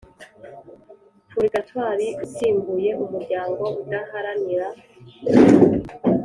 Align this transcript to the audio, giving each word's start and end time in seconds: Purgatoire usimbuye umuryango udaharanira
Purgatoire 1.31 2.07
usimbuye 2.25 2.89
umuryango 3.03 3.63
udaharanira 3.81 4.67